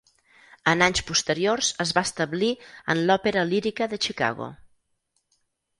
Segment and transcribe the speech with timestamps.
[0.71, 2.51] En anys posteriors es va establir
[2.95, 4.51] en l'Òpera Lírica de Chicago.